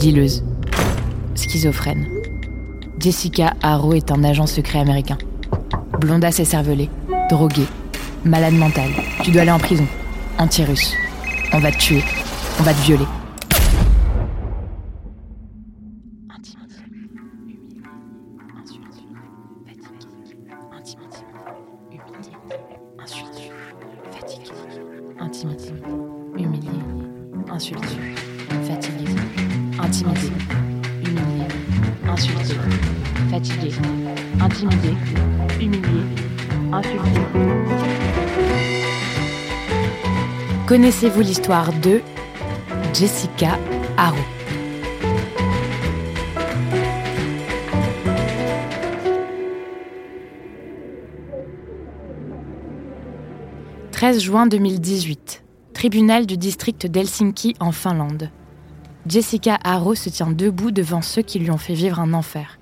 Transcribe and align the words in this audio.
Dileuse. 0.00 0.42
Schizophrène. 1.34 2.06
Jessica 2.98 3.52
Harrow 3.62 3.92
est 3.92 4.10
un 4.10 4.24
agent 4.24 4.46
secret 4.46 4.78
américain. 4.78 5.18
Blondasse 6.00 6.40
et 6.40 6.46
cervelée. 6.46 6.88
Droguée. 7.28 7.66
Malade 8.24 8.54
mentale. 8.54 8.92
Tu 9.22 9.30
dois 9.30 9.42
aller 9.42 9.50
en 9.50 9.58
prison. 9.58 9.86
Anti-russe. 10.38 10.94
On 11.52 11.58
va 11.58 11.70
te 11.70 11.76
tuer. 11.76 12.02
On 12.58 12.62
va 12.62 12.72
te 12.72 12.80
violer. 12.80 13.04
Connaissez-vous 40.66 41.20
l'histoire 41.20 41.72
de 41.80 42.00
Jessica 42.94 43.58
Harrow 43.96 44.16
13 53.90 54.20
juin 54.20 54.46
2018, 54.46 55.42
tribunal 55.74 56.26
du 56.26 56.36
district 56.36 56.86
d'Helsinki 56.86 57.56
en 57.58 57.72
Finlande. 57.72 58.30
Jessica 59.06 59.58
Harrow 59.64 59.96
se 59.96 60.08
tient 60.08 60.30
debout 60.30 60.70
devant 60.70 61.02
ceux 61.02 61.22
qui 61.22 61.40
lui 61.40 61.50
ont 61.50 61.58
fait 61.58 61.74
vivre 61.74 61.98
un 61.98 62.14
enfer. 62.14 62.59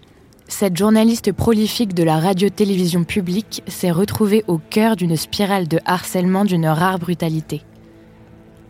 Cette 0.51 0.79
journaliste 0.79 1.31
prolifique 1.33 1.93
de 1.93 2.03
la 2.03 2.19
radio-télévision 2.19 3.05
publique 3.05 3.63
s'est 3.67 3.91
retrouvée 3.91 4.45
au 4.49 4.57
cœur 4.57 4.97
d'une 4.97 5.15
spirale 5.15 5.69
de 5.69 5.79
harcèlement 5.85 6.47
d'une 6.47 6.67
rare 6.67 6.99
brutalité. 6.99 7.61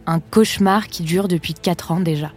Un 0.04 0.18
cauchemar 0.18 0.88
qui 0.88 1.04
dure 1.04 1.28
depuis 1.28 1.54
quatre 1.54 1.92
ans 1.92 2.00
déjà. 2.00 2.32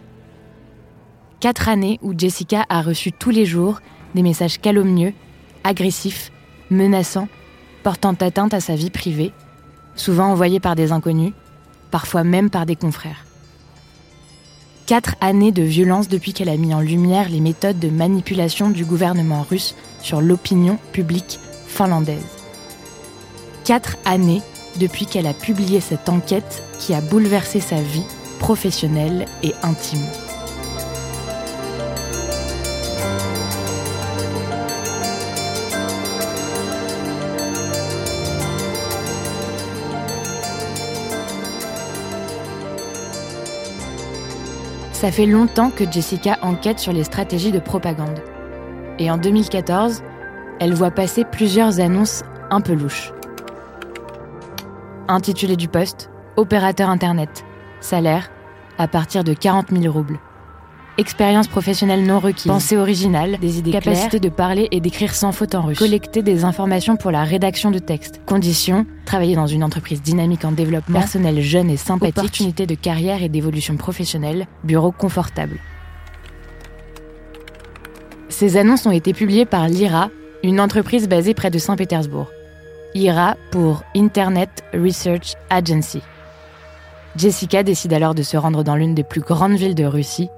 Quatre 1.40 1.68
années 1.68 1.98
où 2.02 2.16
Jessica 2.16 2.64
a 2.68 2.82
reçu 2.82 3.10
tous 3.10 3.30
les 3.30 3.44
jours 3.44 3.80
des 4.14 4.22
messages 4.22 4.60
calomnieux, 4.60 5.12
agressifs, 5.64 6.30
menaçants, 6.70 7.28
portant 7.82 8.14
atteinte 8.14 8.54
à 8.54 8.60
sa 8.60 8.76
vie 8.76 8.90
privée, 8.90 9.32
souvent 9.96 10.26
envoyés 10.26 10.60
par 10.60 10.76
des 10.76 10.92
inconnus, 10.92 11.32
parfois 11.90 12.22
même 12.22 12.48
par 12.48 12.64
des 12.64 12.76
confrères. 12.76 13.24
Quatre 14.92 15.16
années 15.22 15.52
de 15.52 15.62
violence 15.62 16.06
depuis 16.06 16.34
qu'elle 16.34 16.50
a 16.50 16.58
mis 16.58 16.74
en 16.74 16.80
lumière 16.80 17.30
les 17.30 17.40
méthodes 17.40 17.78
de 17.78 17.88
manipulation 17.88 18.68
du 18.68 18.84
gouvernement 18.84 19.40
russe 19.40 19.74
sur 20.02 20.20
l'opinion 20.20 20.76
publique 20.92 21.40
finlandaise. 21.66 22.26
Quatre 23.64 23.96
années 24.04 24.42
depuis 24.78 25.06
qu'elle 25.06 25.26
a 25.26 25.32
publié 25.32 25.80
cette 25.80 26.10
enquête 26.10 26.62
qui 26.78 26.92
a 26.92 27.00
bouleversé 27.00 27.58
sa 27.58 27.80
vie 27.80 28.04
professionnelle 28.38 29.24
et 29.42 29.54
intime. 29.62 30.06
Ça 45.02 45.10
fait 45.10 45.26
longtemps 45.26 45.70
que 45.70 45.82
Jessica 45.90 46.38
enquête 46.42 46.78
sur 46.78 46.92
les 46.92 47.02
stratégies 47.02 47.50
de 47.50 47.58
propagande. 47.58 48.20
Et 49.00 49.10
en 49.10 49.16
2014, 49.16 50.00
elle 50.60 50.74
voit 50.74 50.92
passer 50.92 51.24
plusieurs 51.24 51.80
annonces 51.80 52.22
un 52.50 52.60
peu 52.60 52.72
louches. 52.72 53.12
Intitulé 55.08 55.56
du 55.56 55.66
poste 55.66 56.08
Opérateur 56.36 56.88
Internet. 56.88 57.44
Salaire 57.80 58.30
à 58.78 58.86
partir 58.86 59.24
de 59.24 59.34
40 59.34 59.72
000 59.72 59.92
roubles. 59.92 60.20
Expérience 60.98 61.48
professionnelle 61.48 62.04
non 62.04 62.18
requise. 62.18 62.48
Pensée 62.48 62.76
originale, 62.76 63.38
des 63.40 63.58
idées 63.58 63.70
Capacité 63.70 64.20
de 64.20 64.28
parler 64.28 64.68
et 64.72 64.80
d'écrire 64.80 65.14
sans 65.14 65.32
faute 65.32 65.54
en 65.54 65.62
russe. 65.62 65.78
Collecter 65.78 66.22
des 66.22 66.44
informations 66.44 66.96
pour 66.96 67.10
la 67.10 67.24
rédaction 67.24 67.70
de 67.70 67.78
textes. 67.78 68.20
Conditions 68.26 68.84
travailler 69.06 69.34
dans 69.34 69.46
une 69.46 69.64
entreprise 69.64 70.02
dynamique 70.02 70.44
en 70.44 70.52
développement. 70.52 70.98
Personnel 70.98 71.40
jeune 71.40 71.70
et 71.70 71.78
sympathique. 71.78 72.18
Opportunités 72.18 72.66
de 72.66 72.74
carrière 72.74 73.22
et 73.22 73.30
d'évolution 73.30 73.76
professionnelle. 73.76 74.46
Bureau 74.64 74.92
confortable. 74.92 75.58
Ces 78.28 78.58
annonces 78.58 78.84
ont 78.84 78.90
été 78.90 79.14
publiées 79.14 79.46
par 79.46 79.68
l'IRA, 79.68 80.10
une 80.42 80.60
entreprise 80.60 81.08
basée 81.08 81.32
près 81.32 81.50
de 81.50 81.58
Saint-Pétersbourg. 81.58 82.28
IRA 82.94 83.36
pour 83.50 83.82
Internet 83.96 84.62
Research 84.74 85.36
Agency. 85.48 86.02
Jessica 87.16 87.62
décide 87.62 87.94
alors 87.94 88.14
de 88.14 88.22
se 88.22 88.36
rendre 88.36 88.62
dans 88.62 88.76
l'une 88.76 88.94
des 88.94 89.04
plus 89.04 89.20
grandes 89.20 89.54
villes 89.54 89.74
de 89.74 89.84
Russie, 89.84 90.28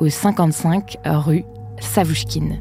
au 0.00 0.08
55 0.08 0.96
rue 1.04 1.44
Savouchkine. 1.78 2.58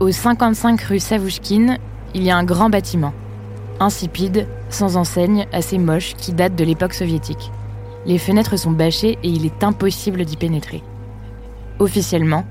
Au 0.00 0.10
55 0.10 0.80
rue 0.82 0.98
Savouchkine, 0.98 1.78
il 2.14 2.24
y 2.24 2.30
a 2.30 2.36
un 2.36 2.42
grand 2.42 2.68
bâtiment, 2.68 3.12
insipide, 3.78 4.48
sans 4.70 4.96
enseigne, 4.96 5.46
assez 5.52 5.78
moche, 5.78 6.14
qui 6.16 6.32
date 6.32 6.56
de 6.56 6.64
l'époque 6.64 6.94
soviétique. 6.94 7.52
Les 8.06 8.18
fenêtres 8.18 8.56
sont 8.56 8.72
bâchées 8.72 9.18
et 9.22 9.28
il 9.28 9.46
est 9.46 9.62
impossible 9.62 10.24
d'y 10.24 10.36
pénétrer. 10.36 10.82
Officiellement, 11.78 12.44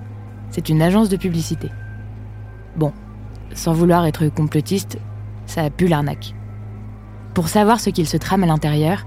c'est 0.51 0.69
une 0.69 0.81
agence 0.81 1.09
de 1.09 1.17
publicité. 1.17 1.67
Bon, 2.75 2.93
sans 3.53 3.73
vouloir 3.73 4.05
être 4.05 4.27
complotiste, 4.29 4.97
ça 5.45 5.63
a 5.63 5.69
pu 5.69 5.87
l'arnaque. 5.87 6.33
Pour 7.33 7.49
savoir 7.49 7.79
ce 7.79 7.89
qu'il 7.89 8.07
se 8.07 8.17
trame 8.17 8.43
à 8.43 8.47
l'intérieur, 8.47 9.05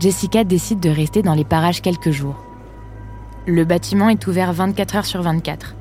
Jessica 0.00 0.44
décide 0.44 0.80
de 0.80 0.90
rester 0.90 1.22
dans 1.22 1.34
les 1.34 1.44
parages 1.44 1.82
quelques 1.82 2.10
jours. 2.10 2.44
Le 3.46 3.64
bâtiment 3.64 4.08
est 4.08 4.26
ouvert 4.26 4.52
24 4.52 4.96
heures 4.96 5.06
sur 5.06 5.22
24. 5.22 5.74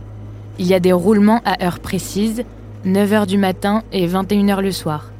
Il 0.59 0.67
y 0.67 0.73
a 0.73 0.79
des 0.79 0.91
roulements 0.91 1.41
à 1.45 1.63
heures 1.63 1.79
précises, 1.79 2.43
9 2.85 3.13
heures 3.13 3.27
du 3.27 3.37
matin 3.37 3.83
et 3.91 4.07
21 4.07 4.49
heures 4.49 4.61
le 4.61 4.71
soir. 4.71 5.11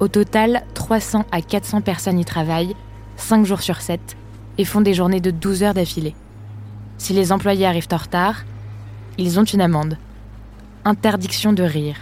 Au 0.00 0.06
total, 0.06 0.62
300 0.74 1.24
à 1.32 1.40
400 1.40 1.80
personnes 1.80 2.18
y 2.18 2.24
travaillent, 2.24 2.76
5 3.16 3.44
jours 3.44 3.60
sur 3.60 3.80
7, 3.80 4.16
et 4.58 4.64
font 4.64 4.80
des 4.80 4.94
journées 4.94 5.20
de 5.20 5.32
12 5.32 5.64
heures 5.64 5.74
d'affilée. 5.74 6.14
Si 6.98 7.12
les 7.12 7.32
employés 7.32 7.66
arrivent 7.66 7.88
en 7.92 7.96
retard, 7.96 8.44
ils 9.18 9.40
ont 9.40 9.44
une 9.44 9.60
amende. 9.60 9.98
Interdiction 10.88 11.52
de 11.52 11.62
rire. 11.62 11.96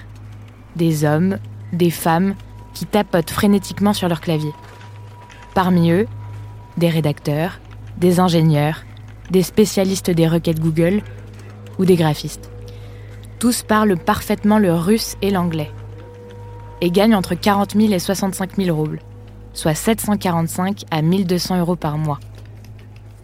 Des 0.77 1.05
hommes, 1.05 1.39
des 1.73 1.91
femmes 1.91 2.37
qui 2.73 2.87
tapotent 2.87 3.33
frénétiquement 3.33 3.93
sur 3.93 4.09
leur 4.09 4.21
clavier. 4.21 4.53
Parmi 5.55 5.91
eux, 5.91 6.07
des 6.77 6.89
rédacteurs, 6.89 7.59
des 7.97 8.21
ingénieurs, 8.21 8.85
des 9.33 9.43
spécialistes 9.43 10.13
des 10.13 10.29
requêtes 10.29 10.61
Google 10.61 11.03
ou 11.81 11.85
des 11.85 11.97
graphistes. 11.97 12.49
Tous 13.41 13.65
parlent 13.65 13.97
parfaitement 13.97 14.61
le 14.61 14.73
russe 14.73 15.17
et 15.21 15.33
l'anglais 15.33 15.73
et 16.81 16.93
gagnent 16.93 17.17
entre 17.17 17.35
40 17.35 17.73
000 17.73 17.93
et 17.93 17.99
65 17.99 18.55
000 18.57 18.77
roubles. 18.77 19.01
soit 19.53 19.75
745 19.75 20.85
à 20.93 21.03
1200 21.03 21.59
euros 21.59 21.75
par 21.75 21.99
mois. 21.99 22.21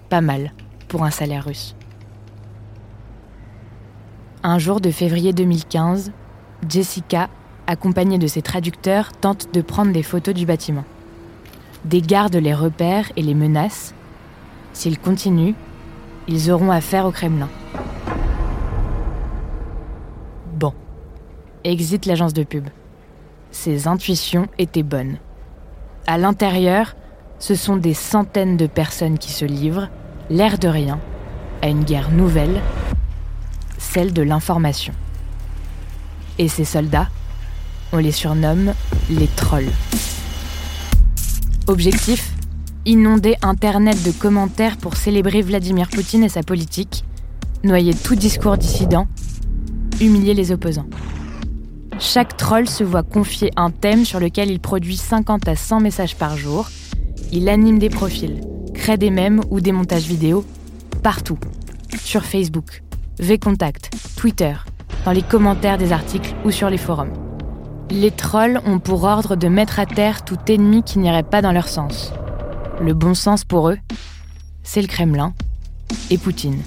Pas 0.08 0.22
mal 0.22 0.54
pour 0.88 1.04
un 1.04 1.12
salaire 1.12 1.44
russe. 1.44 1.76
Un 4.44 4.58
jour 4.58 4.80
de 4.80 4.90
février 4.90 5.32
2015, 5.32 6.10
Jessica, 6.68 7.28
accompagnée 7.68 8.18
de 8.18 8.26
ses 8.26 8.42
traducteurs, 8.42 9.12
tente 9.12 9.54
de 9.54 9.60
prendre 9.60 9.92
des 9.92 10.02
photos 10.02 10.34
du 10.34 10.46
bâtiment. 10.46 10.84
Des 11.84 12.00
gardes 12.00 12.34
les 12.34 12.52
repèrent 12.52 13.12
et 13.14 13.22
les 13.22 13.34
menacent. 13.34 13.94
S'ils 14.72 14.98
continuent, 14.98 15.54
ils 16.26 16.50
auront 16.50 16.72
affaire 16.72 17.06
au 17.06 17.12
Kremlin. 17.12 17.48
Bon, 20.56 20.72
exit 21.62 22.04
l'agence 22.04 22.34
de 22.34 22.42
pub. 22.42 22.66
Ses 23.52 23.86
intuitions 23.86 24.48
étaient 24.58 24.82
bonnes. 24.82 25.18
À 26.08 26.18
l'intérieur, 26.18 26.96
ce 27.38 27.54
sont 27.54 27.76
des 27.76 27.94
centaines 27.94 28.56
de 28.56 28.66
personnes 28.66 29.18
qui 29.18 29.30
se 29.30 29.44
livrent, 29.44 29.88
l'air 30.30 30.58
de 30.58 30.66
rien, 30.66 30.98
à 31.62 31.68
une 31.68 31.84
guerre 31.84 32.10
nouvelle, 32.10 32.60
celle 33.82 34.12
de 34.12 34.22
l'information. 34.22 34.94
Et 36.38 36.48
ces 36.48 36.64
soldats, 36.64 37.08
on 37.92 37.98
les 37.98 38.12
surnomme 38.12 38.72
les 39.10 39.26
trolls. 39.26 39.70
Objectif 41.66 42.32
Inonder 42.86 43.36
Internet 43.42 44.02
de 44.02 44.10
commentaires 44.10 44.76
pour 44.76 44.96
célébrer 44.96 45.42
Vladimir 45.42 45.88
Poutine 45.88 46.24
et 46.24 46.28
sa 46.28 46.42
politique, 46.42 47.04
noyer 47.64 47.94
tout 47.94 48.14
discours 48.14 48.56
dissident, 48.56 49.06
humilier 50.00 50.34
les 50.34 50.50
opposants. 50.50 50.88
Chaque 51.98 52.36
troll 52.36 52.68
se 52.68 52.82
voit 52.82 53.04
confier 53.04 53.50
un 53.56 53.70
thème 53.70 54.04
sur 54.04 54.18
lequel 54.18 54.50
il 54.50 54.58
produit 54.58 54.96
50 54.96 55.46
à 55.46 55.54
100 55.54 55.80
messages 55.80 56.16
par 56.16 56.36
jour. 56.36 56.68
Il 57.30 57.48
anime 57.48 57.78
des 57.78 57.90
profils, 57.90 58.40
crée 58.74 58.96
des 58.96 59.10
mèmes 59.10 59.42
ou 59.50 59.60
des 59.60 59.72
montages 59.72 60.06
vidéo 60.06 60.44
partout. 61.02 61.38
Sur 62.02 62.24
Facebook, 62.24 62.82
VContact, 63.18 63.90
Twitter, 64.16 64.54
dans 65.04 65.12
les 65.12 65.22
commentaires 65.22 65.78
des 65.78 65.92
articles 65.92 66.34
ou 66.44 66.50
sur 66.50 66.70
les 66.70 66.78
forums. 66.78 67.12
Les 67.90 68.10
trolls 68.10 68.60
ont 68.64 68.78
pour 68.78 69.04
ordre 69.04 69.36
de 69.36 69.48
mettre 69.48 69.78
à 69.78 69.86
terre 69.86 70.24
tout 70.24 70.38
ennemi 70.48 70.82
qui 70.82 70.98
n'irait 70.98 71.22
pas 71.22 71.42
dans 71.42 71.52
leur 71.52 71.68
sens. 71.68 72.12
Le 72.80 72.94
bon 72.94 73.14
sens 73.14 73.44
pour 73.44 73.68
eux, 73.68 73.78
c'est 74.62 74.80
le 74.80 74.88
Kremlin 74.88 75.34
et 76.10 76.16
Poutine. 76.16 76.62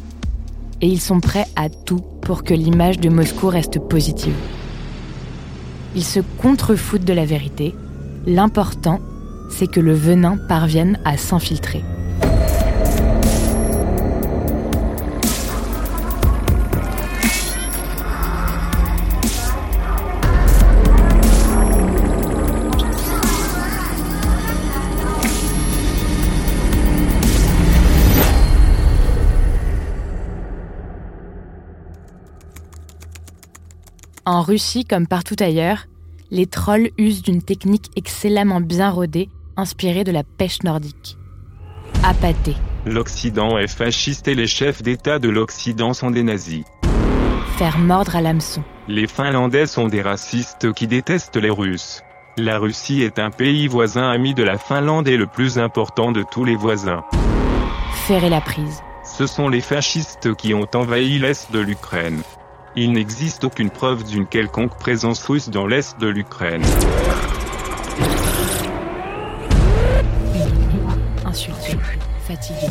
Et 0.82 0.88
ils 0.88 1.02
sont 1.02 1.20
prêts 1.20 1.48
à 1.56 1.70
tout 1.70 2.04
pour 2.22 2.44
que 2.44 2.54
l'image 2.54 3.00
de 3.00 3.10
Moscou 3.10 3.48
reste 3.48 3.80
positive. 3.80 4.36
Ils 5.96 6.04
se 6.04 6.20
contrefoutent 6.42 7.06
de 7.06 7.14
la 7.14 7.26
vérité. 7.26 7.74
L'important, 8.28 9.00
c'est 9.50 9.68
que 9.68 9.80
le 9.80 9.94
venin 9.94 10.38
parvienne 10.38 11.00
à 11.06 11.18
s'infiltrer. 11.18 11.84
En 34.27 34.42
Russie, 34.42 34.86
comme 34.86 35.06
partout 35.06 35.36
ailleurs, 35.39 35.86
les 36.31 36.48
trolls 36.48 36.89
usent 36.98 37.22
d'une 37.22 37.44
technique 37.44 37.92
excellemment 37.95 38.60
bien 38.60 38.89
rodée, 38.89 39.30
inspirée 39.56 40.04
de 40.04 40.12
la 40.12 40.24
pêche 40.24 40.63
nordique. 40.63 41.16
Appâter. 42.04 42.56
L'Occident 42.88 43.60
est 43.60 43.68
fasciste 43.68 44.27
et 44.27 44.33
les 44.33 44.48
chefs 44.48 44.81
d'État 44.81 45.19
de 45.19 45.30
l'Occident 45.30 45.94
sont 45.94 46.10
des 46.10 46.24
nazis. 46.24 46.63
Faire 47.57 47.77
mordre 47.77 48.16
à 48.16 48.22
l'hameçon. 48.22 48.63
Les 48.88 49.06
Finlandais 49.06 49.68
sont 49.68 49.89
des 49.89 50.01
racistes 50.01 50.74
qui 50.74 50.88
détestent 50.88 51.38
les 51.38 51.51
Russes. 51.51 52.01
La 52.36 52.57
Russie 52.57 53.04
est 53.04 53.19
un 53.19 53.30
pays 53.30 53.68
voisin 53.68 54.10
ami 54.10 54.33
de 54.33 54.44
la 54.44 54.57
Finlande 54.57 55.07
et 55.07 55.18
le 55.18 55.27
plus 55.27 55.60
important 55.60 56.12
de 56.12 56.24
tous 56.24 56.45
les 56.45 56.56
voisins. 56.56 57.04
Ferrer 58.07 58.30
la 58.30 58.42
prise. 58.42 58.81
Ce 59.04 59.27
sont 59.27 59.50
les 59.50 59.62
fascistes 59.62 60.33
qui 60.33 60.56
ont 60.56 60.68
envahi 60.74 61.19
l'Est 61.19 61.51
de 61.51 61.60
l'Ukraine. 61.60 62.24
Il 62.77 62.92
n'existe 62.92 63.45
aucune 63.45 63.69
preuve 63.69 64.04
d'une 64.04 64.27
quelconque 64.27 64.77
présence 64.77 65.24
russe 65.24 65.48
dans 65.48 65.66
l'est 65.66 65.98
de 66.01 66.07
l'Ukraine. 66.07 66.62
Insulté, 71.25 71.77
fatigué, 72.27 72.68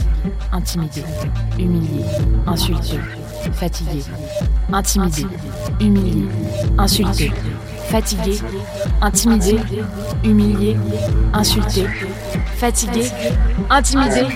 intimidé, 0.52 1.02
humilié, 1.58 2.04
insulté, 2.46 2.98
fatigué, 3.52 4.02
intimidé, 4.70 5.26
humilié, 5.80 6.28
insulté, 6.76 7.32
fatigué, 7.88 8.38
intimidé, 9.00 9.58
humilié, 10.22 10.76
insulté, 11.32 11.86
fatigué, 12.56 13.06
intimidé. 13.70 14.26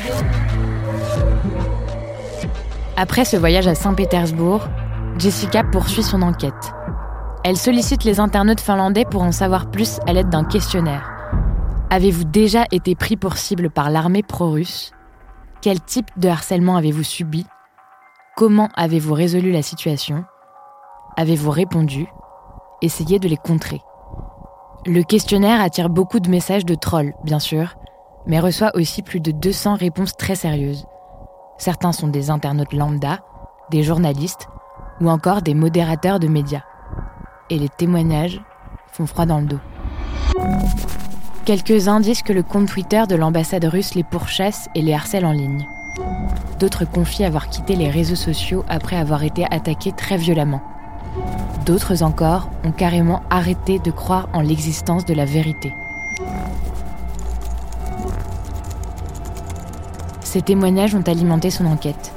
Après 2.97 3.27
ce 3.27 3.37
voyage 3.37 3.67
à 3.67 3.75
Saint-Pétersbourg, 3.75 4.67
Jessica 5.19 5.65
poursuit 5.65 6.05
son 6.05 6.23
enquête. 6.23 6.73
Elle 7.43 7.57
sollicite 7.57 8.05
les 8.05 8.21
internautes 8.21 8.61
finlandais 8.61 9.05
pour 9.05 9.23
en 9.23 9.33
savoir 9.33 9.69
plus 9.69 9.99
à 10.07 10.13
l'aide 10.13 10.29
d'un 10.29 10.45
questionnaire. 10.45 11.11
Avez-vous 11.91 12.23
déjà 12.23 12.67
été 12.71 12.95
pris 12.95 13.17
pour 13.17 13.37
cible 13.37 13.69
par 13.69 13.91
l'armée 13.91 14.23
pro-russe? 14.23 14.93
Quel 15.61 15.81
type 15.81 16.07
de 16.19 16.29
harcèlement 16.29 16.77
avez-vous 16.77 17.03
subi? 17.03 17.47
Comment 18.37 18.69
avez-vous 18.77 19.15
résolu 19.15 19.51
la 19.51 19.63
situation? 19.63 20.25
Avez-vous 21.17 21.51
répondu? 21.51 22.07
Essayez 22.81 23.19
de 23.19 23.27
les 23.27 23.37
contrer. 23.37 23.81
Le 24.87 25.03
questionnaire 25.03 25.61
attire 25.61 25.91
beaucoup 25.91 26.21
de 26.21 26.31
messages 26.31 26.65
de 26.65 26.77
trolls, 26.77 27.13
bien 27.25 27.41
sûr, 27.41 27.75
mais 28.27 28.39
reçoit 28.39 28.71
aussi 28.77 29.03
plus 29.03 29.19
de 29.19 29.33
200 29.33 29.75
réponses 29.75 30.17
très 30.17 30.37
sérieuses. 30.37 30.87
Certains 31.57 31.91
sont 31.91 32.07
des 32.07 32.31
internautes 32.31 32.73
lambda, 32.73 33.19
des 33.71 33.83
journalistes, 33.83 34.49
ou 35.01 35.09
encore 35.09 35.43
des 35.43 35.55
modérateurs 35.55 36.19
de 36.21 36.29
médias. 36.29 36.63
Et 37.51 37.59
les 37.59 37.69
témoignages 37.69 38.41
font 38.93 39.07
froid 39.07 39.27
dans 39.27 39.39
le 39.39 39.47
dos. 39.47 39.61
Quelques-uns 41.45 42.01
disent 42.01 42.23
que 42.23 42.33
le 42.33 42.43
compte 42.43 42.69
Twitter 42.69 43.05
de 43.09 43.17
l'ambassade 43.17 43.65
russe 43.65 43.95
les 43.95 44.05
pourchasse 44.05 44.69
et 44.75 44.83
les 44.83 44.93
harcèle 44.93 45.25
en 45.25 45.33
ligne. 45.33 45.67
D'autres 46.61 46.85
confient 46.85 47.25
avoir 47.25 47.49
quitté 47.49 47.77
les 47.77 47.89
réseaux 47.89 48.17
sociaux 48.17 48.65
après 48.69 48.97
avoir 48.97 49.23
été 49.23 49.47
attaqués 49.51 49.93
très 49.93 50.17
violemment. 50.17 50.61
D'autres 51.65 52.03
encore 52.03 52.51
ont 52.65 52.73
carrément 52.73 53.23
arrêté 53.31 53.79
de 53.79 53.91
croire 53.91 54.29
en 54.33 54.41
l'existence 54.41 55.05
de 55.05 55.15
la 55.15 55.25
vérité. 55.25 55.73
Ces 60.21 60.43
témoignages 60.43 60.95
ont 60.95 61.03
alimenté 61.07 61.51
son 61.51 61.65
enquête. 61.65 62.13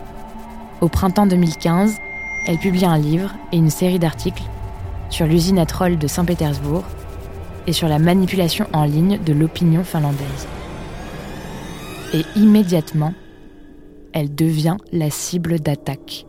Au 0.81 0.89
printemps 0.89 1.27
2015, 1.27 1.99
elle 2.47 2.57
publie 2.57 2.85
un 2.85 2.97
livre 2.97 3.31
et 3.51 3.57
une 3.57 3.69
série 3.69 3.99
d'articles 3.99 4.43
sur 5.09 5.25
l'usine 5.25 5.59
à 5.59 5.65
trolls 5.65 5.97
de 5.97 6.07
Saint-Pétersbourg 6.07 6.83
et 7.67 7.73
sur 7.73 7.87
la 7.87 7.99
manipulation 7.99 8.65
en 8.73 8.85
ligne 8.85 9.19
de 9.23 9.33
l'opinion 9.33 9.83
finlandaise. 9.83 10.47
Et 12.13 12.23
immédiatement, 12.35 13.13
elle 14.13 14.33
devient 14.33 14.77
la 14.91 15.09
cible 15.09 15.59
d'attaque. 15.59 16.25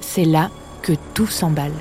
C'est 0.00 0.24
là 0.24 0.50
que 0.82 0.92
tout 1.14 1.26
s'emballe. 1.26 1.72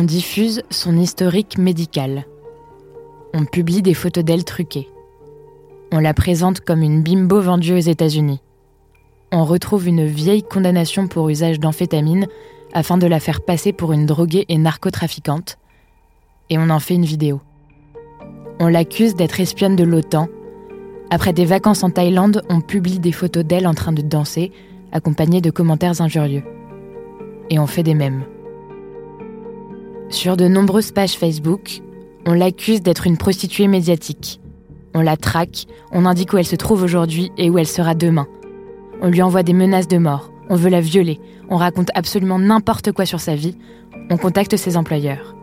On 0.00 0.04
diffuse 0.04 0.62
son 0.70 0.96
historique 0.96 1.58
médical. 1.58 2.24
On 3.34 3.44
publie 3.44 3.82
des 3.82 3.92
photos 3.92 4.24
d'elle 4.24 4.46
truquées. 4.46 4.88
On 5.92 5.98
la 5.98 6.14
présente 6.14 6.60
comme 6.60 6.80
une 6.80 7.02
bimbo 7.02 7.38
vendue 7.42 7.74
aux 7.74 7.80
États-Unis. 7.80 8.40
On 9.30 9.44
retrouve 9.44 9.86
une 9.86 10.06
vieille 10.06 10.42
condamnation 10.42 11.06
pour 11.06 11.28
usage 11.28 11.60
d'amphétamine 11.60 12.28
afin 12.72 12.96
de 12.96 13.06
la 13.06 13.20
faire 13.20 13.42
passer 13.42 13.74
pour 13.74 13.92
une 13.92 14.06
droguée 14.06 14.46
et 14.48 14.56
narcotrafiquante. 14.56 15.58
Et 16.48 16.56
on 16.56 16.70
en 16.70 16.80
fait 16.80 16.94
une 16.94 17.04
vidéo. 17.04 17.42
On 18.58 18.68
l'accuse 18.68 19.14
d'être 19.14 19.38
espionne 19.38 19.76
de 19.76 19.84
l'OTAN. 19.84 20.28
Après 21.10 21.34
des 21.34 21.44
vacances 21.44 21.84
en 21.84 21.90
Thaïlande, 21.90 22.42
on 22.48 22.62
publie 22.62 23.00
des 23.00 23.12
photos 23.12 23.44
d'elle 23.44 23.66
en 23.66 23.74
train 23.74 23.92
de 23.92 24.00
danser, 24.00 24.50
accompagnées 24.92 25.42
de 25.42 25.50
commentaires 25.50 26.00
injurieux. 26.00 26.44
Et 27.50 27.58
on 27.58 27.66
fait 27.66 27.82
des 27.82 27.94
mèmes. 27.94 28.24
Sur 30.10 30.36
de 30.36 30.48
nombreuses 30.48 30.90
pages 30.90 31.16
Facebook, 31.16 31.82
on 32.26 32.32
l'accuse 32.32 32.82
d'être 32.82 33.06
une 33.06 33.16
prostituée 33.16 33.68
médiatique. 33.68 34.40
On 34.92 35.02
la 35.02 35.16
traque, 35.16 35.66
on 35.92 36.04
indique 36.04 36.32
où 36.32 36.38
elle 36.38 36.44
se 36.44 36.56
trouve 36.56 36.82
aujourd'hui 36.82 37.30
et 37.38 37.48
où 37.48 37.58
elle 37.58 37.66
sera 37.68 37.94
demain. 37.94 38.26
On 39.02 39.08
lui 39.08 39.22
envoie 39.22 39.44
des 39.44 39.52
menaces 39.52 39.86
de 39.86 39.98
mort, 39.98 40.32
on 40.48 40.56
veut 40.56 40.68
la 40.68 40.80
violer, 40.80 41.20
on 41.48 41.56
raconte 41.56 41.90
absolument 41.94 42.40
n'importe 42.40 42.90
quoi 42.90 43.06
sur 43.06 43.20
sa 43.20 43.36
vie, 43.36 43.56
on 44.10 44.16
contacte 44.16 44.56
ses 44.56 44.76
employeurs. 44.76 45.36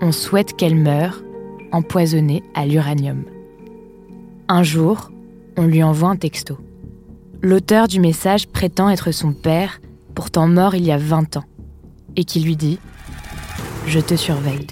On 0.00 0.10
souhaite 0.10 0.56
qu'elle 0.56 0.76
meure, 0.76 1.22
empoisonnée 1.70 2.42
à 2.54 2.64
l'uranium. 2.64 3.24
Un 4.48 4.62
jour, 4.62 5.10
on 5.58 5.66
lui 5.66 5.82
envoie 5.82 6.08
un 6.08 6.16
texto. 6.16 6.56
L'auteur 7.42 7.88
du 7.88 8.00
message 8.00 8.48
prétend 8.48 8.88
être 8.88 9.12
son 9.12 9.34
père, 9.34 9.82
pourtant 10.14 10.48
mort 10.48 10.74
il 10.74 10.84
y 10.84 10.92
a 10.92 10.98
20 10.98 11.36
ans, 11.36 11.44
et 12.16 12.24
qui 12.24 12.40
lui 12.40 12.56
dit⁇ 12.56 12.78
Je 13.86 14.00
te 14.00 14.16
surveille. 14.16 14.66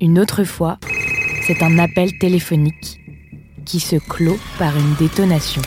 Une 0.00 0.18
autre 0.18 0.44
fois, 0.44 0.78
c'est 1.46 1.62
un 1.62 1.78
appel 1.78 2.16
téléphonique 2.18 3.00
qui 3.64 3.80
se 3.80 3.96
clôt 3.96 4.38
par 4.58 4.76
une 4.76 4.94
détonation. 4.94 5.60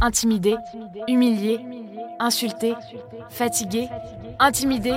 Intimidé, 0.00 0.56
humilié, 1.06 1.60
insulté, 2.18 2.74
fatigué, 3.28 3.88
intimidé, 4.38 4.94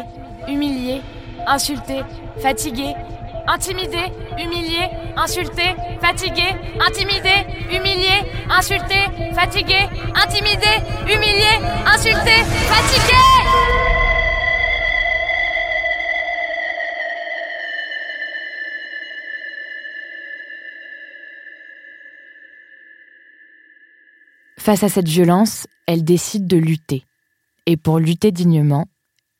humilié, 0.47 1.01
insulté, 1.47 2.01
fatigué, 2.37 2.93
intimidé, 3.49 4.11
humilié, 4.37 4.89
insulté, 5.17 5.75
fatigué, 5.99 6.53
intimidé, 6.79 7.33
humilié, 7.71 8.21
insulté, 8.47 9.07
fatigué, 9.33 9.89
intimidé, 10.13 10.73
humilié, 11.07 11.53
insulté, 11.85 12.43
fatigué. 12.69 13.15
Face 24.59 24.83
à 24.83 24.89
cette 24.89 25.07
violence, 25.07 25.65
elle 25.87 26.03
décide 26.03 26.45
de 26.45 26.57
lutter. 26.57 27.03
Et 27.65 27.77
pour 27.77 27.97
lutter 27.97 28.31
dignement, 28.31 28.85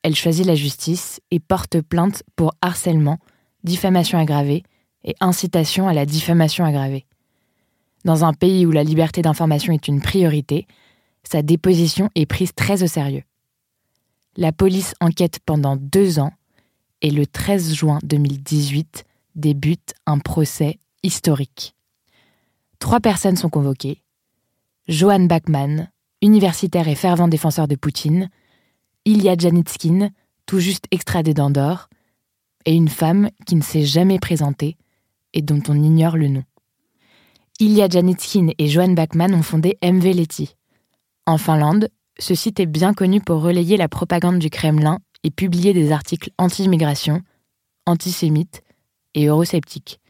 elle 0.02 0.16
choisit 0.16 0.44
la 0.44 0.56
justice 0.56 1.20
et 1.30 1.38
porte 1.38 1.80
plainte 1.80 2.24
pour 2.34 2.54
harcèlement, 2.60 3.18
diffamation 3.64 4.18
aggravée 4.18 4.62
et 5.04 5.14
incitation 5.20 5.88
à 5.88 5.92
la 5.92 6.06
diffamation 6.06 6.64
aggravée. 6.64 7.06
Dans 8.04 8.24
un 8.24 8.32
pays 8.32 8.66
où 8.66 8.70
la 8.70 8.84
liberté 8.84 9.22
d'information 9.22 9.72
est 9.72 9.88
une 9.88 10.00
priorité, 10.00 10.66
sa 11.22 11.42
déposition 11.42 12.10
est 12.14 12.26
prise 12.26 12.54
très 12.54 12.82
au 12.82 12.86
sérieux. 12.86 13.24
La 14.36 14.52
police 14.52 14.94
enquête 15.00 15.38
pendant 15.44 15.76
deux 15.76 16.18
ans 16.18 16.32
et 17.02 17.10
le 17.10 17.26
13 17.26 17.74
juin 17.74 17.98
2018 18.02 19.04
débute 19.34 19.94
un 20.06 20.18
procès 20.18 20.78
historique. 21.02 21.74
Trois 22.78 23.00
personnes 23.00 23.36
sont 23.36 23.50
convoquées. 23.50 24.02
Johan 24.88 25.20
Bachmann, 25.20 25.90
universitaire 26.22 26.88
et 26.88 26.94
fervent 26.94 27.28
défenseur 27.28 27.68
de 27.68 27.76
Poutine, 27.76 28.30
Ilya 29.04 29.36
Janitskin, 29.36 30.10
tout 30.46 30.58
juste 30.58 30.86
extradé 30.90 31.34
d'Andorre, 31.34 31.88
et 32.66 32.74
une 32.74 32.88
femme 32.88 33.30
qui 33.46 33.56
ne 33.56 33.62
s'est 33.62 33.84
jamais 33.84 34.18
présentée 34.18 34.76
et 35.32 35.42
dont 35.42 35.62
on 35.68 35.74
ignore 35.74 36.16
le 36.16 36.28
nom. 36.28 36.44
Ilya 37.60 37.88
Janitskin 37.88 38.48
et 38.58 38.68
Johan 38.68 38.92
Bachmann 38.92 39.34
ont 39.34 39.42
fondé 39.42 39.78
MV 39.82 40.14
Leti. 40.14 40.56
En 41.26 41.38
Finlande, 41.38 41.88
ce 42.18 42.34
site 42.34 42.60
est 42.60 42.66
bien 42.66 42.94
connu 42.94 43.20
pour 43.20 43.42
relayer 43.42 43.76
la 43.76 43.88
propagande 43.88 44.38
du 44.38 44.50
Kremlin 44.50 44.98
et 45.24 45.30
publier 45.30 45.72
des 45.72 45.92
articles 45.92 46.30
anti-immigration, 46.38 47.20
antisémites 47.86 48.62
et 49.14 49.26
eurosceptiques. 49.26 50.00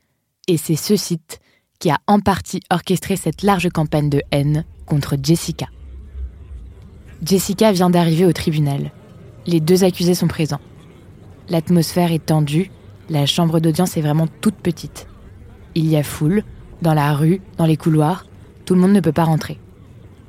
Et 0.47 0.57
c'est 0.57 0.76
ce 0.76 0.97
site 0.97 1.40
qui 1.78 1.90
a 1.90 1.99
en 2.07 2.21
partie 2.21 2.61
orchestré 2.71 3.16
cette 3.16 3.42
large 3.42 3.69
campagne 3.71 4.11
de 4.11 4.23
haine 4.30 4.64
contre 4.87 5.16
Jessica. 5.21 5.66
Jessica 7.23 7.73
vient 7.73 7.90
d'arriver 7.90 8.25
au 8.26 8.33
tribunal. 8.33 8.92
Les 9.47 9.61
deux 9.61 9.85
accusés 9.85 10.14
sont 10.14 10.28
présents. 10.28 10.61
L'atmosphère 11.50 12.12
est 12.12 12.26
tendue, 12.26 12.71
la 13.09 13.26
chambre 13.26 13.59
d'audience 13.59 13.97
est 13.97 14.00
vraiment 14.00 14.28
toute 14.40 14.54
petite. 14.54 15.09
Il 15.75 15.88
y 15.88 15.97
a 15.97 16.04
foule, 16.04 16.45
dans 16.80 16.95
la 16.95 17.12
rue, 17.12 17.42
dans 17.59 17.66
les 17.66 17.76
couloirs, 17.76 18.25
tout 18.64 18.76
le 18.76 18.80
monde 18.80 18.92
ne 18.92 19.00
peut 19.00 19.11
pas 19.11 19.25
rentrer. 19.25 19.59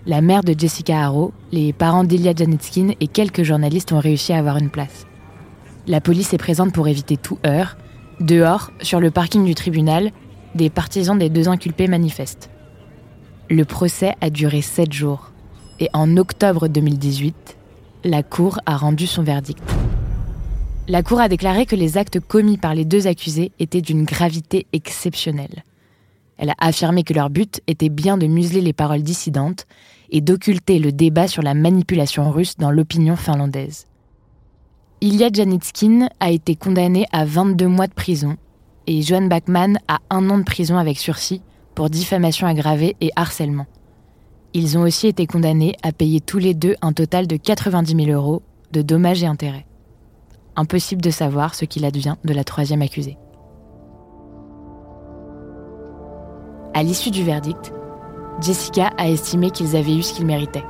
La 0.07 0.21
mère 0.21 0.43
de 0.43 0.55
Jessica 0.57 1.03
Harrow, 1.03 1.31
les 1.51 1.73
parents 1.73 2.03
d'Ilya 2.03 2.33
Janetskin 2.35 2.93
et 2.99 3.07
quelques 3.07 3.43
journalistes 3.43 3.91
ont 3.91 3.99
réussi 3.99 4.33
à 4.33 4.39
avoir 4.39 4.57
une 4.57 4.71
place. 4.71 5.05
La 5.85 6.01
police 6.01 6.33
est 6.33 6.39
présente 6.39 6.73
pour 6.73 6.87
éviter 6.87 7.17
tout 7.17 7.37
heurt. 7.45 7.77
Dehors, 8.19 8.71
sur 8.81 8.99
le 8.99 9.11
parking 9.11 9.45
du 9.45 9.53
tribunal, 9.53 10.11
des 10.55 10.71
partisans 10.71 11.19
des 11.19 11.29
deux 11.29 11.47
inculpés 11.49 11.87
manifestent. 11.87 12.49
Le 13.47 13.63
procès 13.63 14.15
a 14.21 14.31
duré 14.31 14.61
sept 14.61 14.91
jours 14.91 15.31
et 15.79 15.89
en 15.93 16.17
octobre 16.17 16.67
2018, 16.67 17.57
la 18.05 18.23
Cour 18.23 18.59
a 18.65 18.75
rendu 18.75 19.05
son 19.05 19.21
verdict. 19.21 19.61
La 20.87 21.03
Cour 21.03 21.19
a 21.19 21.29
déclaré 21.29 21.67
que 21.67 21.75
les 21.75 21.97
actes 21.97 22.19
commis 22.19 22.57
par 22.57 22.73
les 22.73 22.85
deux 22.85 23.05
accusés 23.05 23.51
étaient 23.59 23.81
d'une 23.81 24.03
gravité 24.03 24.65
exceptionnelle. 24.73 25.63
Elle 26.37 26.49
a 26.49 26.55
affirmé 26.57 27.03
que 27.03 27.13
leur 27.13 27.29
but 27.29 27.61
était 27.67 27.89
bien 27.89 28.17
de 28.17 28.25
museler 28.25 28.61
les 28.61 28.73
paroles 28.73 29.03
dissidentes 29.03 29.67
et 30.09 30.21
d'occulter 30.21 30.79
le 30.79 30.91
débat 30.91 31.27
sur 31.27 31.43
la 31.43 31.53
manipulation 31.53 32.31
russe 32.31 32.57
dans 32.57 32.71
l'opinion 32.71 33.15
finlandaise. 33.15 33.85
Ilya 35.01 35.29
Janitskin 35.31 36.09
a 36.19 36.31
été 36.31 36.55
condamné 36.55 37.05
à 37.11 37.25
22 37.25 37.67
mois 37.67 37.87
de 37.87 37.93
prison 37.93 38.37
et 38.87 39.03
Johan 39.03 39.27
Bachmann 39.27 39.77
à 39.87 39.99
un 40.09 40.29
an 40.31 40.39
de 40.39 40.43
prison 40.43 40.77
avec 40.77 40.97
sursis 40.97 41.43
pour 41.75 41.91
diffamation 41.91 42.47
aggravée 42.47 42.95
et 43.01 43.11
harcèlement. 43.15 43.67
Ils 44.55 44.79
ont 44.79 44.81
aussi 44.81 45.07
été 45.07 45.27
condamnés 45.27 45.75
à 45.83 45.91
payer 45.91 46.21
tous 46.21 46.39
les 46.39 46.55
deux 46.55 46.75
un 46.81 46.91
total 46.91 47.27
de 47.27 47.37
90 47.37 48.05
000 48.05 48.09
euros 48.09 48.41
de 48.71 48.81
dommages 48.81 49.23
et 49.23 49.27
intérêts. 49.27 49.65
Impossible 50.55 51.01
de 51.01 51.09
savoir 51.11 51.55
ce 51.55 51.65
qu'il 51.65 51.85
advient 51.85 52.15
de 52.25 52.33
la 52.33 52.43
troisième 52.43 52.81
accusée. 52.81 53.17
À 56.73 56.83
l'issue 56.83 57.11
du 57.11 57.23
verdict, 57.23 57.73
Jessica 58.41 58.91
a 58.97 59.09
estimé 59.09 59.51
qu'ils 59.51 59.75
avaient 59.75 59.95
eu 59.95 60.03
ce 60.03 60.13
qu'ils 60.13 60.25
méritaient. 60.25 60.63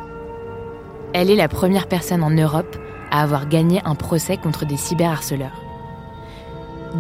Elle 1.14 1.30
est 1.30 1.36
la 1.36 1.48
première 1.48 1.88
personne 1.88 2.24
en 2.24 2.30
Europe 2.30 2.78
à 3.12 3.22
avoir 3.22 3.48
gagné 3.48 3.82
un 3.86 3.96
procès 3.96 4.38
contre 4.38 4.66
des 4.66 4.78
cyberharceleurs. 4.78 5.62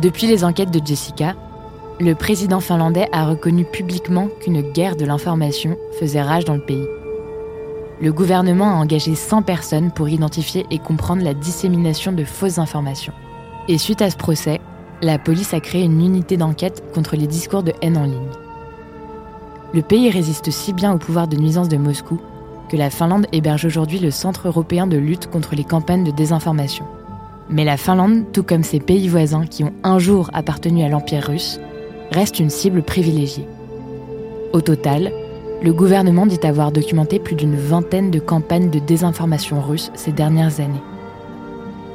Depuis 0.01 0.27
les 0.27 0.43
enquêtes 0.43 0.71
de 0.71 0.85
Jessica, 0.85 1.35
le 1.99 2.15
président 2.15 2.59
finlandais 2.59 3.07
a 3.11 3.25
reconnu 3.25 3.63
publiquement 3.63 4.27
qu'une 4.41 4.61
guerre 4.61 4.95
de 4.95 5.05
l'information 5.05 5.77
faisait 5.99 6.21
rage 6.21 6.45
dans 6.45 6.55
le 6.55 6.65
pays. 6.65 6.87
Le 8.01 8.11
gouvernement 8.11 8.71
a 8.71 8.81
engagé 8.81 9.13
100 9.13 9.43
personnes 9.43 9.91
pour 9.91 10.09
identifier 10.09 10.65
et 10.71 10.79
comprendre 10.79 11.23
la 11.23 11.35
dissémination 11.35 12.11
de 12.11 12.23
fausses 12.23 12.57
informations. 12.57 13.13
Et 13.67 13.77
suite 13.77 14.01
à 14.01 14.09
ce 14.09 14.17
procès, 14.17 14.59
la 15.03 15.19
police 15.19 15.53
a 15.53 15.59
créé 15.59 15.83
une 15.83 16.03
unité 16.03 16.35
d'enquête 16.35 16.83
contre 16.95 17.15
les 17.15 17.27
discours 17.27 17.61
de 17.61 17.73
haine 17.83 17.97
en 17.97 18.05
ligne. 18.05 18.31
Le 19.75 19.83
pays 19.83 20.09
résiste 20.09 20.49
si 20.49 20.73
bien 20.73 20.93
au 20.93 20.97
pouvoir 20.97 21.27
de 21.27 21.37
nuisance 21.37 21.69
de 21.69 21.77
Moscou 21.77 22.19
que 22.69 22.77
la 22.77 22.89
Finlande 22.89 23.27
héberge 23.33 23.65
aujourd'hui 23.65 23.99
le 23.99 24.11
Centre 24.11 24.47
européen 24.47 24.87
de 24.87 24.97
lutte 24.97 25.27
contre 25.27 25.53
les 25.55 25.63
campagnes 25.63 26.03
de 26.03 26.11
désinformation. 26.11 26.85
Mais 27.49 27.65
la 27.65 27.77
Finlande, 27.77 28.31
tout 28.33 28.43
comme 28.43 28.63
ses 28.63 28.79
pays 28.79 29.09
voisins 29.09 29.45
qui 29.45 29.63
ont 29.63 29.73
un 29.83 29.99
jour 29.99 30.31
appartenu 30.33 30.83
à 30.83 30.89
l'Empire 30.89 31.27
russe, 31.27 31.59
reste 32.11 32.39
une 32.39 32.49
cible 32.49 32.81
privilégiée. 32.81 33.47
Au 34.53 34.61
total, 34.61 35.11
le 35.63 35.73
gouvernement 35.73 36.25
dit 36.25 36.39
avoir 36.43 36.71
documenté 36.71 37.19
plus 37.19 37.35
d'une 37.35 37.55
vingtaine 37.55 38.09
de 38.09 38.19
campagnes 38.19 38.71
de 38.71 38.79
désinformation 38.79 39.61
russe 39.61 39.91
ces 39.93 40.11
dernières 40.11 40.59
années. 40.59 40.81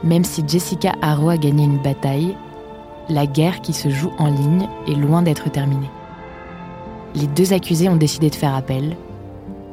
Même 0.04 0.24
si 0.24 0.44
Jessica 0.46 0.92
Haro 1.02 1.30
a 1.30 1.36
gagné 1.36 1.64
une 1.64 1.82
bataille, 1.82 2.36
la 3.08 3.26
guerre 3.26 3.60
qui 3.62 3.72
se 3.72 3.88
joue 3.88 4.12
en 4.18 4.26
ligne 4.26 4.68
est 4.86 4.94
loin 4.94 5.22
d'être 5.22 5.50
terminée. 5.50 5.90
Les 7.16 7.26
deux 7.26 7.52
accusés 7.52 7.88
ont 7.88 7.96
décidé 7.96 8.30
de 8.30 8.36
faire 8.36 8.54
appel. 8.54 8.96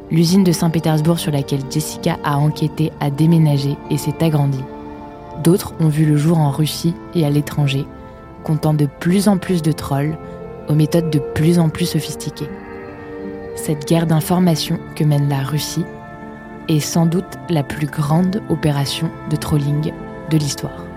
L'usine 0.10 0.44
de 0.44 0.52
Saint-Pétersbourg 0.52 1.20
sur 1.20 1.32
laquelle 1.32 1.62
Jessica 1.70 2.18
a 2.24 2.38
enquêté 2.38 2.92
a 3.00 3.12
déménagé 3.12 3.76
et 3.92 3.98
s'est 3.98 4.24
agrandie. 4.24 4.64
D'autres 5.44 5.74
ont 5.80 5.88
vu 5.88 6.06
le 6.06 6.18
jour 6.18 6.40
en 6.40 6.52
Russie 6.52 6.96
et 7.14 7.26
à 7.26 7.30
l'étranger, 7.30 7.86
comptant 8.44 8.74
de 8.74 8.88
plus 9.00 9.28
en 9.28 9.38
plus 9.38 9.62
de 9.62 9.72
trolls 9.72 10.18
aux 10.68 10.76
méthodes 10.76 11.12
de 11.12 11.20
plus 11.20 11.60
en 11.60 11.70
plus 11.70 11.86
sophistiquées. 11.86 12.50
Cette 13.56 13.88
guerre 13.88 14.08
d'information 14.08 14.80
que 14.96 15.04
mène 15.04 15.30
la 15.30 15.44
Russie 15.44 15.86
est 16.70 16.80
sans 16.80 17.06
doute 17.06 17.38
la 17.50 17.64
plus 17.64 17.88
grande 17.88 18.42
opération 18.50 19.12
de 19.30 19.36
trolling 19.36 19.92
de 20.30 20.38
l'histoire. 20.38 20.93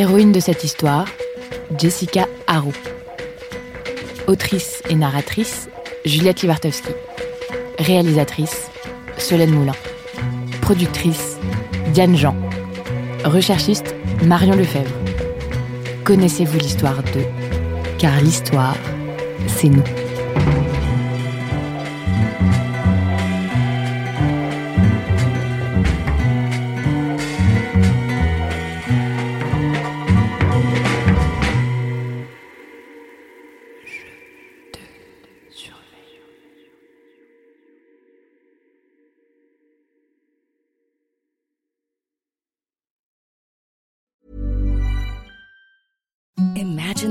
Héroïne 0.00 0.32
de 0.32 0.40
cette 0.40 0.64
histoire, 0.64 1.04
Jessica 1.78 2.26
Harou. 2.46 2.72
Autrice 4.28 4.82
et 4.88 4.94
narratrice, 4.94 5.68
Juliette 6.06 6.40
Livartowski. 6.40 6.88
Réalisatrice, 7.78 8.70
Solène 9.18 9.50
Moulin. 9.50 9.74
Productrice, 10.62 11.36
Diane 11.92 12.16
Jean. 12.16 12.34
Recherchiste, 13.26 13.94
Marion 14.24 14.56
Lefebvre. 14.56 14.90
Connaissez-vous 16.04 16.58
l'histoire 16.58 17.02
d'eux 17.02 17.26
Car 17.98 18.22
l'histoire, 18.22 18.78
c'est 19.48 19.68
nous. 19.68 19.84